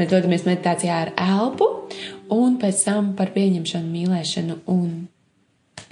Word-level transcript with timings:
Mēs 0.00 0.08
dodamies 0.08 0.46
meditācijā 0.48 0.94
ar 0.96 1.10
elpu, 1.20 1.66
un 2.32 2.54
pēc 2.56 2.78
tam 2.86 3.10
par 3.18 3.34
pieņemšanu, 3.34 3.90
mīlēšanu 3.92 4.54
un 4.72 4.86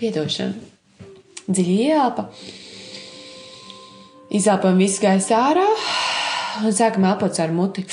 piedošanu. 0.00 0.62
Dziļi 1.44 1.74
ielpa, 1.90 2.24
izelpam 4.32 4.80
visu 4.80 5.04
gaisu 5.04 5.36
ārā 5.36 5.66
un 6.64 6.72
sākam 6.72 7.04
elpot 7.10 7.36
ar 7.44 7.52
muti. 7.52 7.84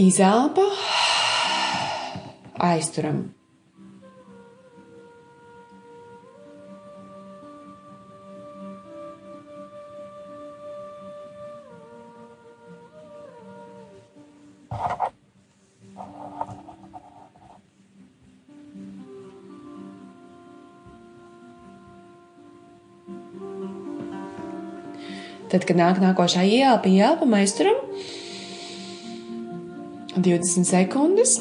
Izelpa, 0.00 0.62
aizturam. 2.56 3.18
Tad, 25.50 25.66
kad 25.68 25.76
nāk 25.76 26.00
nākošā 26.00 26.46
ielpa, 26.48 26.88
ielpa, 26.88 27.28
mēs 27.28 27.52
turam 27.58 27.76
20 30.16 30.64
sekundes. 30.66 31.38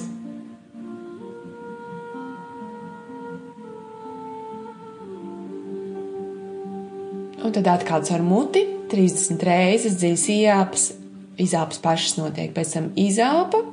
Un 7.39 7.53
tad 7.55 7.67
atkal 7.67 8.03
ar 8.13 8.21
muti 8.21 8.65
30 8.91 9.41
reizes 9.47 9.97
dzīs 9.97 10.27
ielpas, 10.33 10.91
izāpas 11.39 11.81
pašas 11.81 12.19
notiek. 12.19 12.53
Pēc 12.53 12.75
tam 12.75 12.91
izāpa, 12.99 13.63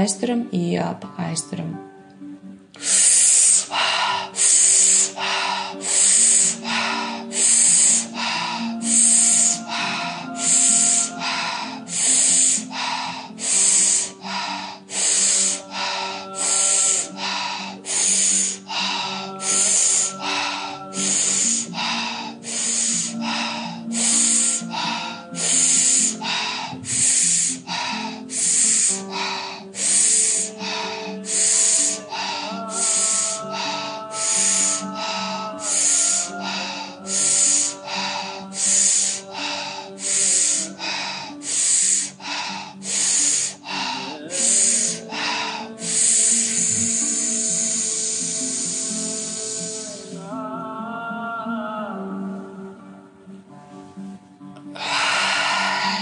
aizturam, 0.00 0.48
ielpa, 0.56 1.12
aizturam. 1.28 1.89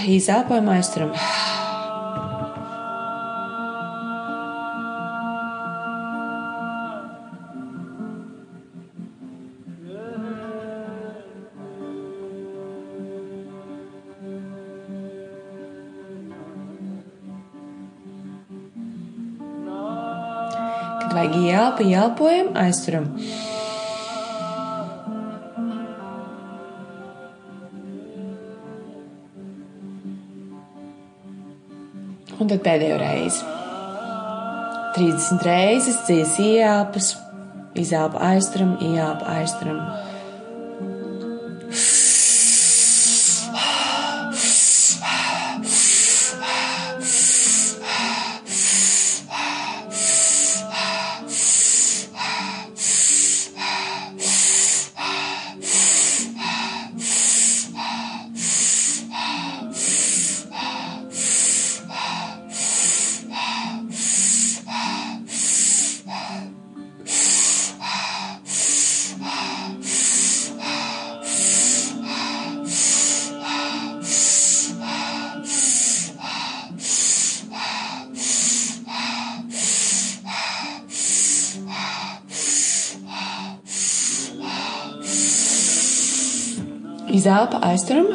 Izelpojam, 0.07 0.69
aizturam. 0.69 1.11
Kad 21.01 21.13
vajag 21.13 21.35
ielpa, 21.35 21.83
ielpojam, 21.83 22.47
aizturam. 22.55 23.05
Un 32.49 32.55
tad 32.57 32.63
pēdējo 32.65 32.95
reizi. 32.97 33.43
30 34.95 35.43
reizes 35.45 35.99
dzies 36.07 36.31
ielpas, 36.41 37.11
izelpa 37.77 38.23
aizturam, 38.31 38.71
ielpa 38.81 39.35
aizturam. 39.35 39.77
Izelpa 87.09 87.57
aizturam. 87.61 88.07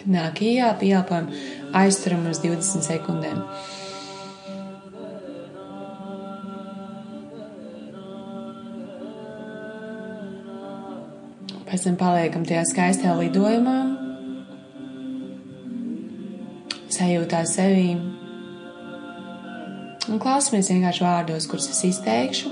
Kad 0.00 0.12
nāk 0.14 0.40
ielpa, 0.40 0.86
ielpojam, 0.86 1.28
aizturam 1.76 2.24
uz 2.30 2.40
20 2.40 2.86
sekundēm. 2.88 3.42
Pēc 11.70 11.84
tam 11.84 11.98
paliekam 12.00 12.46
tajā 12.48 12.64
skaistajā 12.72 13.12
lidojumā, 13.20 13.76
sajūtā 16.90 17.44
sevi 17.46 17.92
Un 20.10 20.18
klausamies 20.18 20.70
vienkārši 20.72 21.04
vārdos, 21.04 21.46
kurus 21.46 21.68
es 21.70 21.84
izteikšu. 21.86 22.50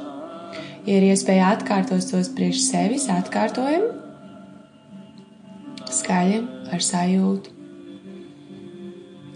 Ja 0.87 0.99
ir 1.01 1.09
iespēja 1.09 1.49
atkārtot 1.57 2.05
tos 2.07 2.31
priekš 2.37 2.61
sevis, 2.69 3.09
atkārtojam 3.11 3.89
skaļi, 5.91 6.39
ar 6.73 6.83
sajūtu, 6.85 7.53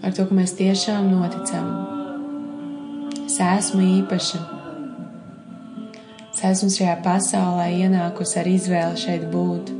ar 0.02 0.14
to, 0.16 0.26
ka 0.28 0.36
mēs 0.36 0.54
tiešām 0.58 1.10
noticam. 1.12 1.68
Es 3.24 3.38
esmu 3.40 3.80
īpaša. 4.00 4.40
Es 6.32 6.42
esmu 6.48 6.70
šajā 6.74 6.96
pasaulē 7.04 7.68
ienākusi 7.84 8.38
ar 8.40 8.50
izvēli 8.50 9.00
šeit 9.00 9.28
būt. 9.32 9.72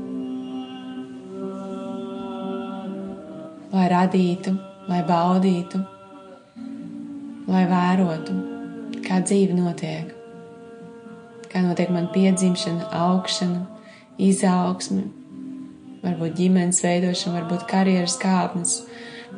Lai 3.72 3.87
radītu, 3.93 4.52
lai 4.88 5.00
baudītu, 5.08 5.81
lai 7.49 7.64
vērotu, 7.69 8.37
kā 9.04 9.20
dzīve 9.25 9.56
notiek, 9.56 10.12
kā 11.52 11.64
notiek 11.64 11.90
man 11.93 12.08
piedzimšana, 12.14 12.88
augšana, 13.00 13.64
izaugsme, 14.20 15.08
varbūt 16.02 16.37
ģimenes 16.38 16.82
veidošana, 16.84 17.40
varbūt 17.40 17.66
karjeras 17.70 18.16
kāpnes, 18.20 18.78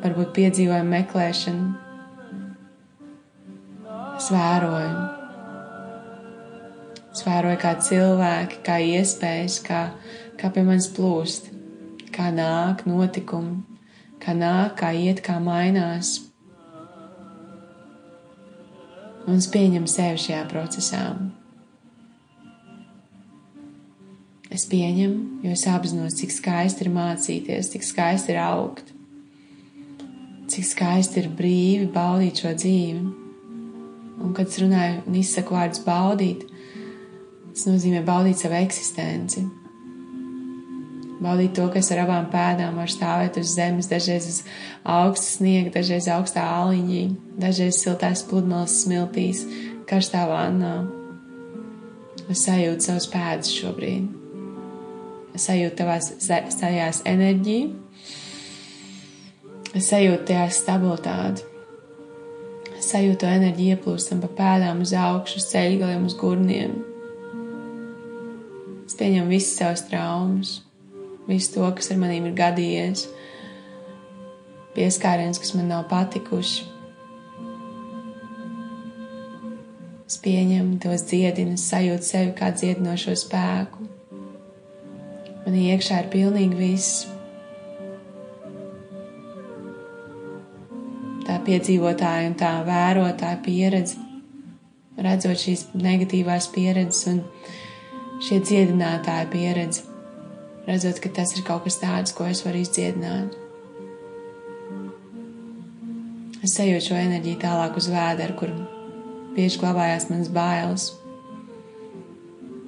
varbūt 0.03 0.33
piedzīvojuma 0.37 0.91
meklēšana. 0.97 1.67
Es 4.15 4.31
vēroju. 4.31 5.05
Es 7.15 7.23
vēroju, 7.23 7.59
kā 7.61 7.73
cilvēki, 7.79 8.59
kā 8.65 8.79
iespējas, 8.83 9.59
kā, 9.63 9.81
kā 10.39 10.51
pie 10.51 10.65
manis 10.67 10.89
plūst, 10.91 11.51
kā 12.15 12.31
nāk 12.35 12.83
notikumi, 12.89 13.61
kā 14.23 14.35
nāk, 14.35 14.75
kā 14.81 14.91
iet, 14.95 15.21
kā 15.23 15.37
mainās. 15.43 16.17
Un 19.25 19.39
es 19.39 19.47
pieņemu 19.49 19.89
sevi 19.89 20.21
šajā 20.27 20.43
procesā. 20.51 21.05
Es 24.55 24.63
pieņemu, 24.71 25.41
jo 25.43 25.51
es 25.51 25.65
apzinos, 25.67 26.15
cik 26.15 26.31
skaisti 26.31 26.85
ir 26.85 26.91
mācīties, 26.95 27.73
cik 27.73 27.83
skaisti 27.83 28.31
ir 28.31 28.37
augt, 28.39 28.93
cik 30.53 30.67
skaisti 30.69 31.19
ir 31.19 31.27
brīvi 31.35 31.89
baudīt 31.91 32.39
šo 32.39 32.53
dzīvi. 32.55 33.01
Un, 34.15 34.31
kad 34.37 34.47
es 34.47 34.61
runāju 34.63 35.01
un 35.09 35.19
izsaku 35.19 35.57
vārdus 35.57 35.83
baudīt, 35.83 36.47
tas 37.51 37.67
nozīmē 37.67 38.05
baudīt 38.07 38.39
savu 38.39 38.55
eksistenci. 38.61 39.43
Baudīt 41.19 41.55
to, 41.57 41.67
kas 41.73 41.91
ar 41.91 42.05
abām 42.05 42.31
pēdām 42.31 42.79
var 42.79 42.91
stāvēt 42.91 43.41
uz 43.43 43.51
zemes, 43.57 43.91
dažreiz 43.91 44.31
uz 44.31 44.41
augsta 44.87 45.35
sniega, 45.35 45.73
dažreiz 45.81 46.07
augstā 46.15 46.47
aliņģī, 46.63 47.07
dažreiz 47.43 47.81
siltās 47.83 48.23
pludmales 48.29 48.83
smiltīs, 48.85 49.43
karstā 49.89 50.29
vannā. 50.31 50.77
Es 52.31 52.47
sajūtu 52.47 52.87
savus 52.87 53.11
pēdas 53.11 53.51
šobrīd 53.51 54.23
sajūtu 55.41 55.75
tavās 55.79 56.11
sajās 56.21 57.01
enerģiju, 57.07 57.71
es 59.75 59.89
sajūtu 59.91 60.27
tajā 60.31 60.47
stabilitāti. 60.55 61.51
Es 62.75 62.91
sajūtu 62.91 63.23
to 63.23 63.31
enerģiju 63.31 63.77
ieplūstam 63.77 64.21
pa 64.23 64.29
pēdām 64.37 64.83
uz 64.83 64.91
augšu, 64.99 65.39
uz 65.39 65.47
ceļgaliem, 65.51 66.05
uz 66.05 66.15
gurniem. 66.19 66.75
Es 68.85 68.97
pieņemu 68.99 69.31
visas 69.31 69.57
savas 69.57 69.83
traumas, 69.89 70.51
visu 71.25 71.55
to, 71.55 71.65
kas 71.77 71.89
ar 71.91 71.99
manīm 72.03 72.27
ir 72.29 72.37
gadījies, 72.37 73.07
pieskāriens, 74.75 75.41
kas 75.41 75.55
man 75.57 75.71
nav 75.71 75.87
patikuši. 75.89 76.71
Es 80.05 80.19
pieņemu 80.21 80.77
tos 80.83 81.07
dziedinus, 81.09 81.65
sajūtu 81.71 82.05
sevi 82.05 82.33
kā 82.37 82.51
dziedinošo 82.53 83.15
spēku. 83.17 83.87
Manī 85.45 85.67
iekšā 85.69 85.99
ir 86.01 86.07
pilnīgi 86.09 86.57
viss. 86.57 87.03
Tā 91.25 91.37
piedzīvotāja 91.45 92.31
un 92.31 92.35
tā 92.39 92.49
vērotāja 92.65 93.37
pieredze, 93.45 94.01
redzot 94.97 95.37
šīs 95.41 95.67
negatīvās 95.77 96.49
pieredzes 96.53 97.05
un 97.13 97.21
šie 98.25 98.41
dziedinātāja 98.41 99.29
pieredze, 99.29 99.85
redzot, 100.65 101.01
ka 101.01 101.13
tas 101.21 101.37
ir 101.37 101.45
kaut 101.45 101.65
kas 101.69 101.77
tāds, 101.81 102.13
ko 102.17 102.25
es 102.29 102.41
varu 102.45 102.65
izdziedināt. 102.65 103.37
Es 106.45 106.57
sajūtu 106.57 106.89
šo 106.89 107.01
enerģiju 107.05 107.41
tālāk 107.41 107.77
uz 107.77 107.89
vēdera, 107.89 108.33
kur 108.37 108.53
bieži 109.37 109.61
glabājās 109.61 110.09
manas 110.09 110.29
bailes. 110.33 110.91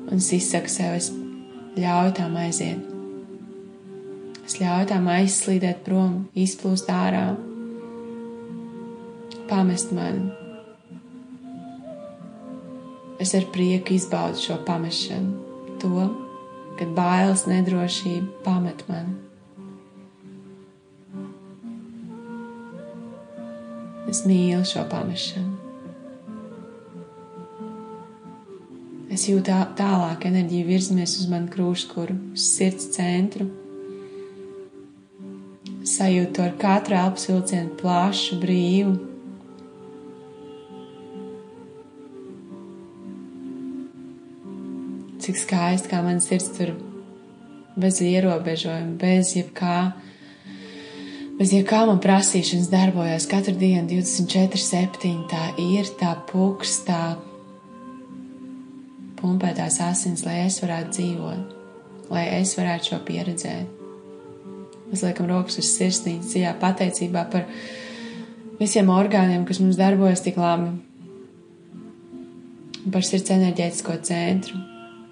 Un 0.07 0.21
es 0.21 0.30
izsaku 0.33 0.71
sev, 0.71 0.97
es 0.97 1.12
ļauju 1.81 2.13
tām 2.18 2.38
aiziet. 2.41 2.83
Es 4.47 4.56
ļauju 4.62 4.88
tām 4.91 5.07
aizslīdēt 5.12 5.83
prom, 5.83 6.21
izplūst 6.38 6.88
ārā, 6.94 7.25
pamest 9.50 9.91
mani. 9.95 10.29
Es 13.19 13.33
ar 13.35 13.47
prieku 13.51 13.95
izbaudu 13.97 14.39
šo 14.39 14.59
pamešanu, 14.68 15.33
to, 15.81 16.07
kad 16.79 16.95
bailes 16.95 17.47
nedrošība 17.50 18.44
pamet 18.45 18.85
mani. 18.88 19.18
Es 24.07 24.23
mīlu 24.23 24.63
šo 24.63 24.85
pamešanu. 24.88 25.56
Es 29.07 29.24
jūtu 29.30 29.56
tālāk 29.80 30.25
enerģiju 30.27 30.68
virzamies 30.68 31.13
uz 31.21 31.30
manu 31.31 31.48
krūškuru, 31.54 32.15
uz 32.36 32.48
sirds 32.51 32.89
centru. 32.92 33.48
Sajūtu 35.88 36.44
ar 36.44 36.57
katru 36.59 36.98
elpas 37.00 37.30
vilcienu 37.30 37.77
plašu, 37.80 38.39
brīvu. 38.42 38.98
Cik 45.24 45.39
skaisti, 45.39 45.92
kā 45.92 46.01
man 46.04 46.19
sirds 46.24 46.51
tur 46.57 46.74
bez 47.80 48.01
ierobežojuma, 48.04 48.98
bez 49.00 49.31
jebkā, 49.38 49.77
bez 51.39 51.56
jebkā 51.56 51.86
man 51.88 52.04
prasīšanas 52.04 52.68
darbojas 52.74 53.30
katru 53.31 53.56
dienu 53.56 53.88
24, 53.94 54.59
7. 54.68 55.24
Tā 55.31 55.48
ir 55.63 55.95
tā 55.95 56.12
pūks, 56.27 56.81
tā 59.18 59.21
pumpētās 59.21 59.80
asins, 59.81 60.26
lai 60.26 60.45
es 60.45 60.62
varētu 60.62 60.94
dzīvot, 60.94 61.56
lai 62.09 62.28
es 62.40 62.57
varētu 62.57 62.92
šo 62.92 63.00
pieredzēt. 63.06 63.68
Mēs 64.88 65.04
liekam 65.04 65.28
rokas 65.28 65.57
uz 65.59 65.71
sirsnītes, 65.74 66.31
dziļā 66.31 66.54
pateicībā 66.62 67.26
par 67.31 67.47
visiem 68.59 68.90
orgāniem, 68.90 69.45
kas 69.45 69.59
mums 69.59 69.78
darbojas 69.78 70.21
tik 70.24 70.38
labi, 70.38 70.78
par 72.92 73.04
sirds 73.04 73.33
enerģētisko 73.36 73.97
centru. 74.07 74.62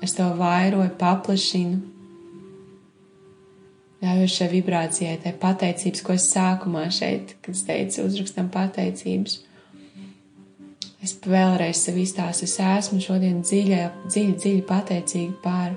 Es 0.04 0.14
to 0.16 0.30
vairoju, 0.38 0.92
paplašinu, 1.00 1.82
ļauju 4.06 4.30
šai 4.30 4.48
vibrācijai, 4.52 5.18
tai 5.24 5.34
pateicības, 5.40 6.04
ko 6.06 6.14
es 6.16 6.30
sākumā 6.30 6.86
šeit, 6.94 7.36
kad 7.42 7.56
es 7.56 7.66
teicu, 7.66 8.06
uzrakstam 8.06 8.52
pateicības. 8.54 9.42
Es 11.06 11.12
vēlreiz 11.22 11.84
sev 11.86 12.00
izstāstu, 12.02 12.48
es 12.48 12.56
esmu 12.58 12.98
šodien 13.04 13.44
dziļi, 13.46 13.82
dziļi, 14.10 14.38
dziļi 14.42 14.62
pateicīga 14.66 15.36
par, 15.44 15.76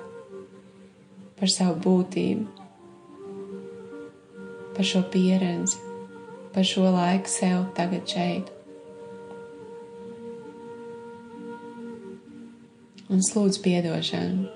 par 1.36 1.52
savu 1.52 1.74
būtību, 1.84 2.46
par 4.72 4.88
šo 4.88 5.02
pieredzi, 5.12 5.82
par 6.54 6.64
šo 6.64 6.86
laiku 6.96 7.34
sev 7.34 7.66
tagad 7.76 8.08
šeit. 8.08 8.48
Un 13.12 13.20
slūdzu 13.20 13.60
piedošanu 13.68 14.48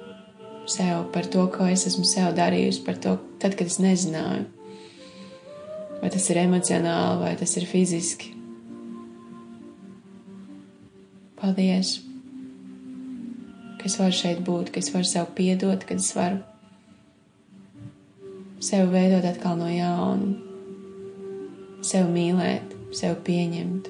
sev 0.73 1.09
par 1.13 1.29
to, 1.29 1.51
ko 1.53 1.69
es 1.69 1.85
esmu 1.91 2.09
sev 2.09 2.33
darījusi, 2.39 2.87
par 2.89 2.97
to, 2.97 3.19
tad, 3.45 3.61
kad 3.61 3.69
es 3.69 3.77
nezināju, 3.83 4.49
vai 6.01 6.17
tas 6.17 6.33
ir 6.33 6.47
emocionāli, 6.49 7.27
vai 7.27 7.35
tas 7.37 7.61
ir 7.61 7.69
fiziski 7.69 8.39
Paldies, 11.43 11.97
ka 13.81 13.89
es 13.89 13.97
varu 13.99 14.15
šeit 14.15 14.43
būt, 14.47 14.69
ka 14.71 14.79
es 14.79 14.93
varu 14.95 15.09
sev 15.11 15.33
piedot, 15.35 15.83
ka 15.83 15.97
es 15.99 16.13
varu 16.15 16.39
sev 18.63 18.93
veidot 18.93 19.25
atkal 19.27 19.57
no 19.59 19.67
jauna, 19.67 20.37
sev 21.83 22.07
mīlēt, 22.15 22.77
sev 22.95 23.17
pieņemt. 23.27 23.89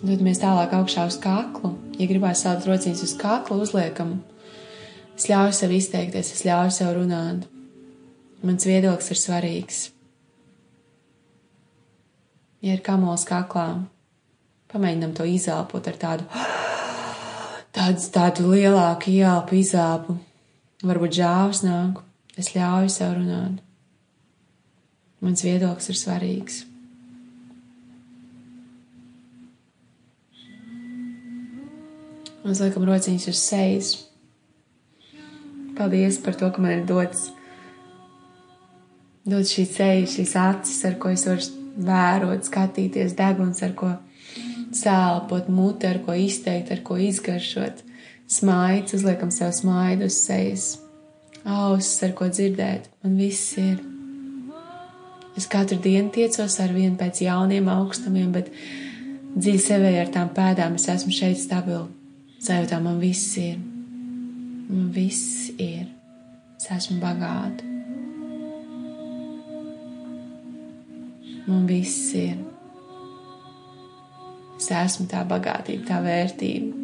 Dodamies 0.00 0.42
tālāk 0.42 0.74
augšā 0.76 1.06
uz 1.08 1.16
kaklu. 1.20 1.70
Ja 1.96 2.08
gribās 2.10 2.42
salikt 2.44 2.68
rociņas 2.68 3.04
uz 3.06 3.14
kakla, 3.20 3.56
uzliekam. 3.64 4.18
Es 5.16 5.30
ļauju 5.32 5.56
sev 5.56 5.72
izteikties, 5.76 6.34
es 6.36 6.44
ļauju 6.44 6.74
sev 6.76 6.92
runāt. 6.98 7.48
Mans 8.44 8.68
viedoklis 8.68 9.08
ir 9.12 9.20
svarīgs. 9.20 9.80
Ja 12.60 12.76
ir 12.76 12.84
kamols 12.84 13.24
kaklā, 13.28 13.66
Pamēģinam 14.70 15.14
to 15.18 15.26
izelpot 15.26 15.86
ar 15.90 15.96
tādu, 15.98 16.26
tādu, 17.76 18.04
tādu 18.14 18.50
lielāku 18.52 19.10
ielpu, 19.16 19.58
izelpu. 19.58 20.14
Varbūt 20.86 21.16
žāvs 21.18 21.64
nāk, 21.66 21.98
es 22.38 22.52
ļauju 22.54 22.92
sev 22.94 23.16
runāt. 23.18 23.58
Mans 25.20 25.42
viedoklis 25.44 25.90
ir 25.92 25.98
svarīgs. 26.00 26.60
Mēs 32.40 32.62
liekam 32.64 32.86
rociņus 32.88 33.26
uz 33.28 33.40
sejas. 33.42 33.90
Paldies 35.76 36.16
par 36.24 36.38
to, 36.40 36.48
ka 36.54 36.62
man 36.62 36.78
ir 36.78 36.86
dots, 36.88 37.26
dots 39.28 39.52
šī 39.52 39.66
ceļa, 39.74 40.06
šīs 40.14 40.32
acis, 40.40 40.78
ar 40.88 40.96
ko 41.02 41.12
es 41.12 41.26
varu 41.28 41.44
vērot, 41.90 42.46
skatīties, 42.48 43.12
deguns, 43.18 43.60
ar 43.66 43.76
ko 43.76 43.90
sēlpot, 44.76 45.48
muti, 45.50 45.88
ar 45.88 46.00
ko 46.04 46.14
izteikt, 46.14 46.70
ar 46.74 46.82
ko 46.86 46.98
izgaršot, 47.00 47.82
smaids, 48.30 48.94
uzliekam 48.98 49.32
sev 49.34 49.52
smaidu 49.56 50.08
uz 50.10 50.18
sejas, 50.22 50.66
ausis, 51.44 52.02
ar 52.06 52.14
ko 52.18 52.28
dzirdēt. 52.30 52.90
Man 53.04 53.16
viss 53.18 53.56
ir. 53.58 53.80
Es 55.38 55.46
katru 55.50 55.78
dienu 55.80 56.10
tiecos 56.14 56.58
ar 56.60 56.74
vienu 56.74 56.98
pēc 57.00 57.22
jauniem 57.24 57.70
augstumiem, 57.72 58.30
bet 58.34 58.50
dziļi 59.36 59.62
sevī 59.62 59.94
ar 60.00 60.12
tām 60.12 60.30
pēdām 60.36 60.76
es 60.78 60.88
esmu 60.90 61.14
šeit 61.14 61.40
stabili. 61.40 61.88
Sajūtā 62.40 62.80
man 62.82 63.00
viss 63.02 63.36
ir. 63.40 63.58
Man 64.70 64.90
viss 64.94 65.50
ir. 65.58 65.88
Es 66.60 66.70
esmu 66.76 67.00
bagāta. 67.02 67.66
Man 71.46 71.66
viss 71.68 72.14
ir. 72.14 72.38
Es 74.60 74.68
esmu 74.76 75.06
tā 75.08 75.22
bagātība, 75.24 75.86
tā 75.88 76.02
vērtība. 76.04 76.76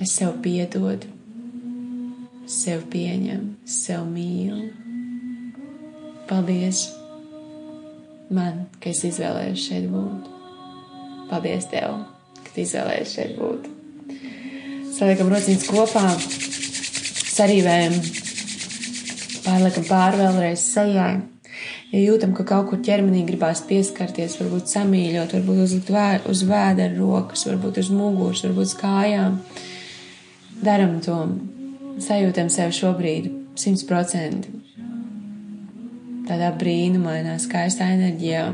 Es 0.00 0.14
sev 0.16 0.38
piedodu, 0.44 1.10
sev 2.48 2.86
pieņemu, 2.92 3.50
sev 3.68 4.06
mīlu. 4.08 4.70
Paldies 6.26 6.86
man, 8.32 8.64
ka 8.80 8.90
es 8.94 9.04
izvēlējos 9.10 9.68
šeit 9.68 9.86
būt. 9.92 10.32
Paldies 11.28 11.68
Tev, 11.68 12.00
ka 12.40 12.54
tu 12.54 12.64
izvēlējies 12.64 13.14
šeit 13.18 13.36
būt. 13.36 13.68
Saliekam 14.96 15.36
rociņas 15.36 15.68
kopā, 15.68 16.04
sarīvējam, 17.36 17.96
pārliekam 19.44 19.88
pāri 19.92 20.22
vēlreiz 20.24 20.64
sejai. 20.72 21.16
Ja 21.92 22.02
jūtam, 22.02 22.34
ka 22.36 22.44
kaut 22.48 22.70
kur 22.70 22.82
ķermenī 22.84 23.24
gribās 23.28 23.62
pieskarties, 23.68 24.38
varbūt 24.40 24.72
samīļot, 24.72 25.36
varbūt 25.38 25.62
uzlikt 25.64 25.92
vē, 25.94 26.08
uz 26.30 26.42
vēdera 26.48 26.96
rokas, 26.98 27.46
varbūt 27.48 27.80
uz 27.84 27.90
muguras, 27.94 28.44
varbūt 28.46 28.70
uz 28.70 28.76
kājām, 28.80 29.40
daram 30.66 31.00
to. 31.04 31.20
Sajūtam 32.02 32.50
sevi 32.52 32.76
šobrīd 32.76 33.28
simt 33.56 33.86
procenti 33.88 34.52
tādā 36.26 36.50
brīnumainā, 36.58 37.36
skaistā 37.42 37.88
enerģijā. 37.94 38.46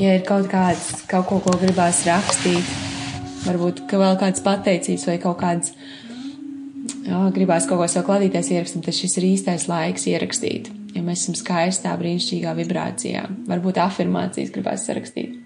Ja 0.00 0.14
ir 0.16 0.24
kaut 0.26 0.48
kāds, 0.50 1.04
kaut 1.10 1.28
ko, 1.28 1.38
ko 1.44 1.54
gribās 1.60 2.02
rakstīt, 2.08 2.70
varbūt 3.44 3.84
ka 3.90 4.00
vēl 4.00 4.16
kāds 4.18 4.42
pateicības 4.42 5.06
vai 5.10 5.18
kaut 5.22 5.38
kāds, 5.42 5.74
jā, 7.04 7.20
gribās 7.36 7.68
kaut 7.68 7.82
ko 7.82 7.88
savu 7.90 8.08
kladīties 8.08 8.50
ierakstīt, 8.54 8.84
tad 8.86 8.98
šis 8.98 9.18
ir 9.20 9.28
īstais 9.32 9.68
laiks 9.70 10.08
ierakstīt. 10.10 10.70
Ja 10.94 11.02
mēs 11.04 11.24
esam 11.24 11.38
skaistā, 11.38 11.94
brīnišķīgā 12.00 12.54
vibrācijā, 12.60 13.26
varbūt 13.50 13.80
afirmācijas 13.82 14.54
gribās 14.54 14.86
sarakstīt. 14.88 15.43